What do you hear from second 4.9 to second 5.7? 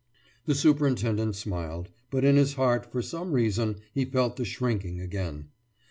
again.